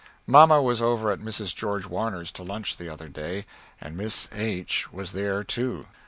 Mamma 0.25 0.63
was 0.63 0.81
over 0.81 1.11
at 1.11 1.19
Mrs. 1.19 1.53
George 1.55 1.85
Warners 1.85 2.31
to 2.31 2.41
lunch 2.41 2.77
the 2.77 2.89
other 2.89 3.07
day, 3.07 3.45
and 3.79 3.95
Miss 3.95 4.27
H 4.31 4.91
was 4.91 5.11
there 5.11 5.43
too. 5.43 5.85